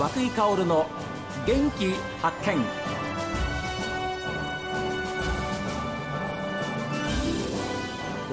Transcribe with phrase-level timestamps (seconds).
[0.00, 0.86] 和井薫の
[1.46, 1.92] 元気
[2.22, 2.56] 発見。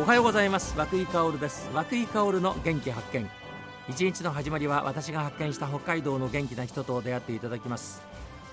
[0.02, 0.78] おはようございます。
[0.78, 1.70] 和井薫です。
[1.74, 3.30] 和井薫の元気発見。
[3.90, 8.02] 一日の始まりは私が発見した北海道の元気な人と出会っていただきます。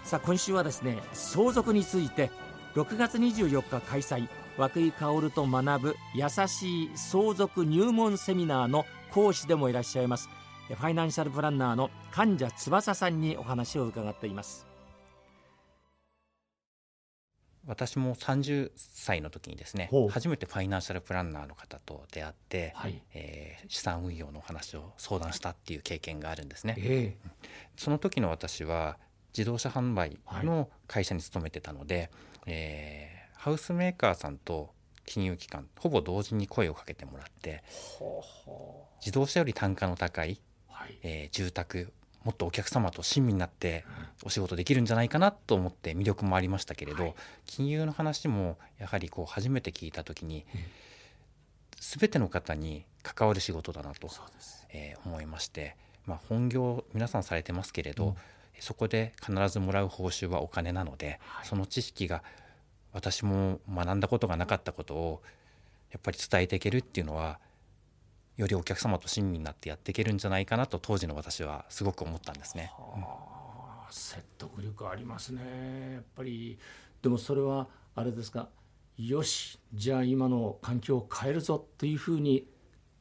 [0.03, 2.33] さあ今週はですね相続について
[2.75, 4.27] 6月24日開催
[4.59, 10.29] 和久井薫と学ぶ優しい相続入門セミナーの講師でもいらっしゃいます
[10.69, 14.67] ファイナンシャルプランナーの患者翼さんにお話を伺っています。
[17.67, 27.31] 私も30歳の時にですね初めてファイナンシャルプランナーの方と出会って、はい、えー、資産運用のお話を相談したっていう経験があるんですね、えー、
[27.77, 28.99] その時の私は
[29.37, 32.09] 自動車販売の会社に勤めてたので、はい、
[32.49, 34.75] えー、ハウスメーカーさんと
[35.07, 37.63] 金融機関ほぼ同時に声をかけてもらって
[39.01, 40.41] 自動車より単価の高い
[40.75, 41.93] はい、えー、住宅
[42.25, 43.85] もっとお客様と親身になって
[44.25, 47.15] お仕事できるんじゃないかなと思って魅力もありましたけれど、はい、
[47.47, 50.61] 金融の話もやはりこう初めて聞いた時に、うん、
[51.79, 54.09] 全ての方に関わる仕事だなと、
[54.73, 58.15] えー、思いまして、まあ、本業皆さんされてますけれど、うん、
[58.59, 62.23] そこで必ずもらう報酬はお金なので、はい、その知識が
[62.95, 65.23] 私も学んだことがなかったことを
[65.91, 67.39] やっぱり伝えていけるっていうのは
[68.37, 72.73] よりお客様と親身になってやっていけるんじゃないかなと当時の私はすごく思ったんですね。
[72.77, 75.95] はあ、説得力ありますね。
[75.95, 76.59] やっぱり
[77.03, 78.49] でもそれはあれですか。
[78.97, 82.47] よしじゃあ今の環境を変えるぞというふうに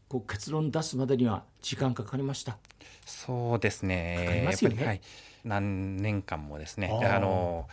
[0.08, 2.58] こう結論出すまでには時間かかりました。
[3.06, 4.16] そうですね。
[4.20, 5.02] かかりますよね、はい、
[5.44, 7.68] 何年間もですねあの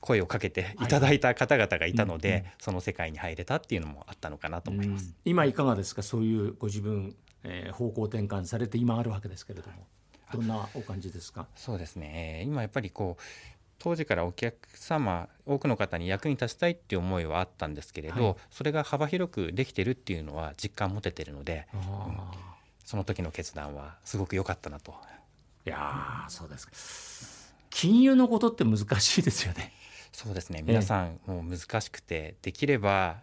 [0.00, 5.14] 声をかけていただいた方々がいたので、はいうんうん、その世界に入れたっていうのもあったのかなと思います。
[5.24, 6.02] 今いかがですか？
[6.02, 9.86] そういうご自分、えー、方向転換されて今あるわけですけれども。
[10.32, 11.46] どんなお感じですか？
[11.54, 12.42] そうですね。
[12.44, 13.22] 今やっぱりこう
[13.78, 21.80] 当時からお客様多くの方に役に立ちたいっていう思いはあったんですけれど、はい、それが幅広くできてるっていうのは実感持ててるので、うん、
[22.84, 24.94] その時の決断はすごく良かったなと。
[25.66, 26.72] いやそうですか
[27.70, 29.72] 金融のことって難しいですよね。
[30.12, 33.16] そうですね皆さんもう難しくてできれば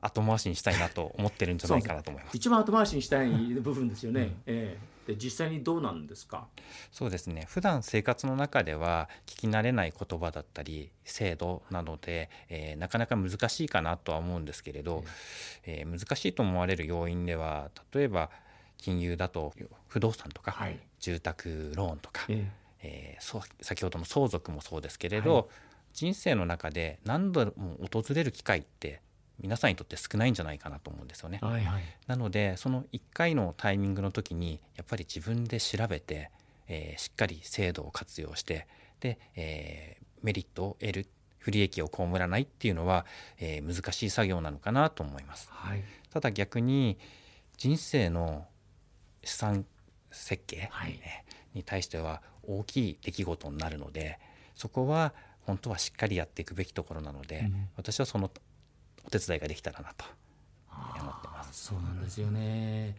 [0.00, 2.36] 後回しにしたいなと思ってるんじゃないかなと思います。
[2.36, 4.20] 一番後回しにしたい部分ですよね。
[4.20, 4.76] うん、え
[5.06, 6.46] え、で実際にどうなんですか？
[6.92, 7.46] そうですね。
[7.48, 15.04] 普段生活の中では聞き慣れない言葉だったり制度なので、えー、なかなか難しいかなとは思うんですけれど、
[15.64, 18.30] えー、難しいと思われる要因では例えば
[18.78, 19.52] 金融だと
[19.88, 22.24] 不動産とか、はい、住宅ローンとか。
[22.28, 25.44] えええー、そ先ほどの相続もそうですけれど、はい、
[25.92, 29.00] 人生の中で何度も訪れる機会って
[29.40, 31.38] 皆さんにとって少ないんじゃないかなと思うんですよね。
[31.42, 36.30] はいはい、なのでその1回のタイミングの時にやっぱり自分で調べて、
[36.66, 38.66] えー、しっかり制度を活用して
[39.00, 41.06] で、えー、メリットを得る
[41.38, 43.06] 不利益を被らないっていうのは、
[43.38, 45.48] えー、難しい作業なのかなと思います。
[45.52, 46.98] はい、ただ逆に
[47.56, 48.46] 人生の
[49.24, 49.64] 資産
[50.10, 50.98] 設計、はい、
[51.54, 54.18] に対しては大きい出来事になるので
[54.54, 55.12] そこは
[55.46, 58.30] 本当はしっかりやっていくべきところなので、うん、私はその
[59.06, 60.04] お手伝いができたらなと
[61.00, 61.66] 思ってます。
[61.66, 62.96] そうなんですよね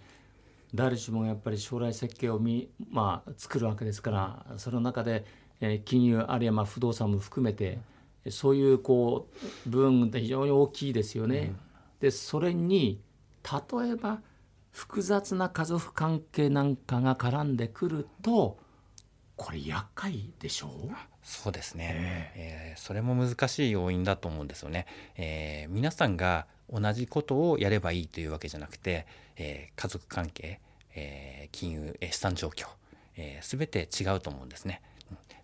[0.73, 5.25] 誰しもやっぱり将来設計をみ、まあ、作るわけですからその中で、
[5.61, 7.79] えー、金融あるいはまあ不動産も含めて
[8.29, 9.27] そういうこ
[9.65, 11.37] う部分って非常に大きいですよね。
[11.37, 11.57] うん、
[12.01, 13.01] でそれに
[13.43, 14.21] 例えば
[14.79, 18.57] 複雑な家族関係なんかが絡んでくると
[19.35, 20.67] これ厄介でしょ？
[20.67, 24.85] うそうですね、えー、えー、それも難しい要因だと思うんですよね、
[25.17, 30.61] えー、皆さんが同じことをやればいいというわけじゃなくて、えー、家族関係、
[30.95, 32.67] えー、金融、資産状況、
[33.17, 34.81] えー、全て違うと思うんですね。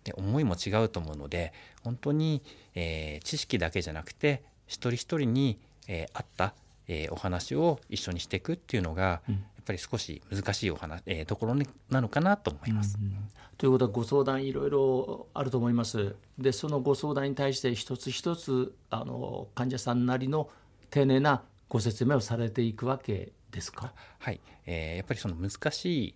[0.04, 1.52] で思いも違うと思うので
[1.84, 2.42] 本当に、
[2.74, 5.58] えー、知識だけじゃなくて一人一人に、
[5.88, 6.54] えー、合った、
[6.88, 12.96] えー、お話を一緒にしていくっていうのが、うん、ぱり少し難しいお話、えー、ところになのかなと思います。
[12.98, 13.16] うんうん、
[13.58, 16.14] ということはご相談いろいろあると思います。
[16.38, 20.48] でそのご相談に対して一つ一つあの患者さんなりの
[20.90, 23.92] 丁寧なご説明をされていくわけですか？
[24.20, 26.14] はい、えー、やっぱりその難しい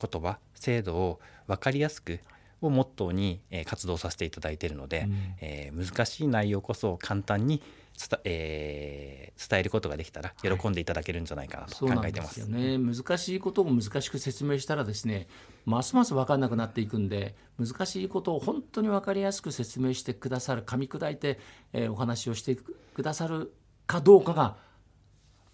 [0.00, 2.20] 言葉制度を分かりやすく
[2.60, 7.60] をモットーに、えー、活動させていただいているので、うん、えー、難しい内容こそ簡単に
[7.96, 12.40] 伝,、えー、伝えることができたら喜んでいただけるんじゃないかなと考えてます。
[12.40, 15.28] はい、すよね、難しいことを難しく説明したらですね
[15.64, 21.38] ますます分かんなくなっていくんで難しいことを本当に分かりやすく説明してくださる噛み砕いて、
[21.72, 23.54] えー、お話をしてくださる
[23.86, 24.56] かどうかが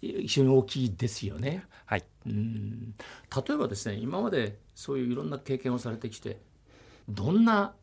[0.01, 1.63] 非常に大きいですよね。
[1.85, 2.95] はい、うん
[3.47, 6.41] 例えばですね今までそういういろんな経験をされてきて
[7.07, 7.75] どんな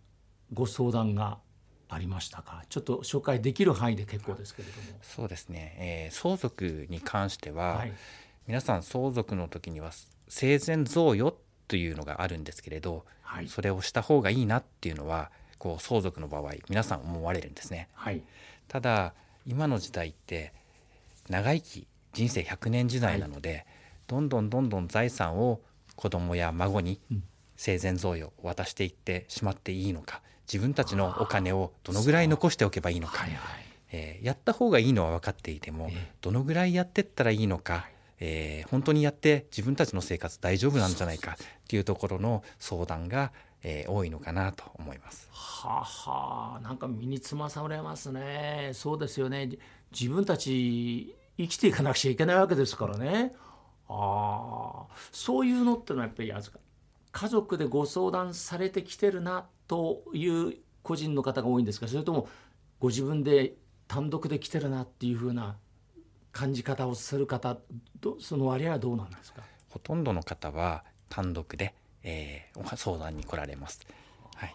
[0.52, 1.38] ご相談が
[1.88, 2.64] ありましたか？
[2.68, 4.98] ちょっと紹介できる範囲で結構ですけれども。
[5.02, 7.92] そうですね、えー、相続に関しては、はい、
[8.46, 9.90] 皆さん相続の時には
[10.28, 11.36] 生前贈与
[11.66, 18.22] というのがあるんですけれど、はい、それをした方がいいなっていうのはこう相続の場合皆さん思われるんですね、はい、
[18.68, 19.12] ただ
[19.46, 20.52] 今の時代って
[21.28, 23.64] 長生き人生100年時代なので、はい、
[24.06, 25.60] どんどんどんどん財産を
[25.96, 27.00] 子供や孫に
[27.56, 33.38] 生前贈与を渡していってしまっていいのか自分たちのお金をどのぐらい残しておけばいいのか、はいはい、
[33.92, 35.90] えー、やった方がいいのは分かっていても、
[36.20, 37.86] どのぐらいやってったらいいのか、
[38.20, 41.36] えー、本当にやって自分たちの生活大丈夫なんじゃないかっ
[41.68, 45.28] ていうところの相談が、えー、多いのかなと思います。
[45.32, 48.70] ははなんか身につまされますね。
[48.74, 49.50] そうですよね。
[49.92, 53.34] 自分たち生きていかなくちゃいけないわけですからね。
[53.88, 56.32] ああそういうのってのはやっぱり
[57.10, 61.86] 家族でご相談されてきてるなという個人の方が多いんですか？
[61.86, 62.28] それとも
[62.80, 63.54] ご自分で
[63.86, 65.56] 単独で来てるなっていうふうな
[66.32, 67.58] 感じ方をする方
[68.20, 69.42] その割合はどうなんですか？
[69.68, 73.80] ほとんどの方は単独で、えー、相談に来られます。
[74.34, 74.54] はい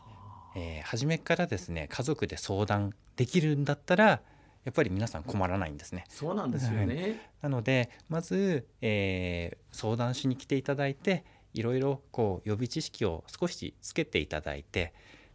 [0.55, 4.21] えー、初めからですね家族で相談できるんだったらや
[4.69, 6.05] っぱり皆さん困らないんですね。
[6.09, 7.31] そうなんですよね。
[7.41, 14.93] なのでまず、えー、相談しに来ていただいていろいろこう予備知識を少しつけていただいて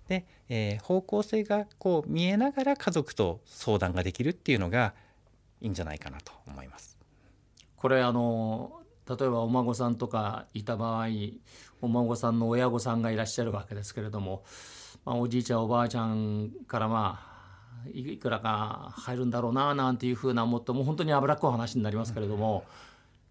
[0.08, 4.94] で、えー、方向性がこう見えながら家族と相談ができるっていうのが
[5.60, 6.98] いいんじゃないかなと思います。
[7.76, 11.06] これあの例えばお孫さんとかいた場合
[11.80, 14.42] お孫さんの親御さんがいらっしゃるわけですけれども、
[15.04, 17.38] まあ、おじいちゃんおばあちゃんからまあ
[17.92, 22.64] いくらか入るんだろうななんていうふうな思ってもう本当に脂っこい話になりますけれども、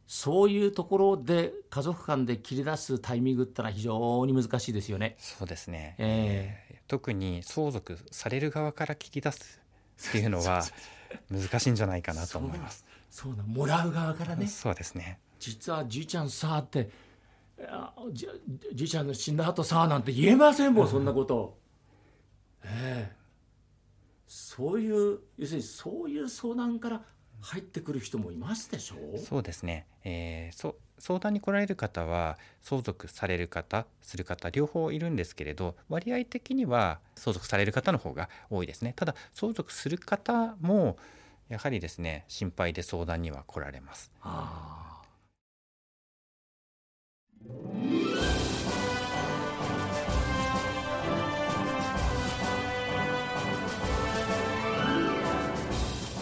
[0.07, 5.17] そういうところで家族間で切り出すタイミングってのは非常に難しいですよね。
[5.19, 9.61] そうですね、えー、特に相続される側から切り出す
[10.09, 10.63] っていうのは
[11.29, 12.85] 難しいんじゃないかなと思います。
[13.09, 14.47] そうなもらう側からね。
[14.47, 15.19] そうですね。
[15.39, 16.89] 実はじいちゃんさあって
[18.13, 18.27] じ
[18.73, 21.57] じいちゃんの死んだ後さあなんて言えませんもんそんなこと。
[22.63, 27.01] ええー、そういう要するにそういう相談から
[27.41, 28.95] 入ってくる人もいますでしょ？
[29.15, 38.93] うそうですね、えー、そ相談に来られる方は相続される方する方両方いるんですけれど割合的には相続される方の方が多いですね。
[38.95, 40.97] ただ相続する方も
[41.49, 44.11] やはりですね心配で相談には来られます。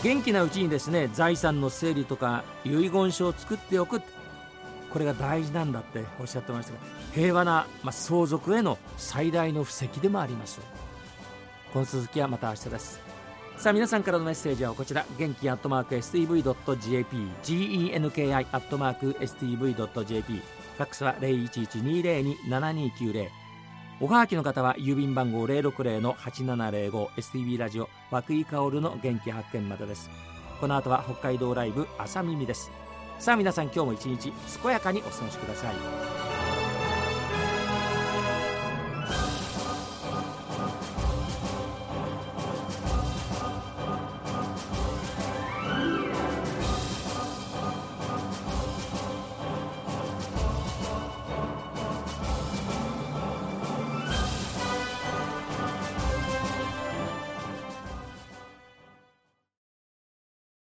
[0.05, 4.03] 元気なうちにですね財産の整理とか遺言書を作っておく
[4.91, 6.79] これが大事なんだっておっしゃってましたが
[7.11, 10.61] 平和な、まあ、相続への最大の布石でもあります
[11.73, 13.01] この続きはまた明日です。
[13.57, 15.05] さあ皆さんからのメッセージはこちら。
[15.17, 23.44] 元気アットマーク STV.jp genki アットマーク STV.jp ファックスは0112027290
[24.01, 30.09] おはがきの方は郵便番号060-8705 STB ラジオ和久井薫の元気発見までです。
[30.59, 32.72] この後は北海道ライブ朝耳です。
[33.19, 36.44] さあ皆さん今日も一日健やかにお過ごしください。